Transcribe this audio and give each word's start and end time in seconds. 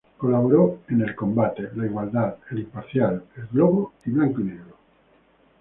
Colaboró 0.17 0.79
en 0.89 1.01
"El 1.01 1.13
Combate", 1.15 1.69
"La 1.75 1.85
Igualdad", 1.85 2.37
"El 2.49 2.61
Imparcial", 2.61 3.23
"El 3.37 3.47
Globo" 3.51 3.93
y 4.03 4.09
"Blanco 4.09 4.41
y 4.41 4.45
Negro". 4.45 4.75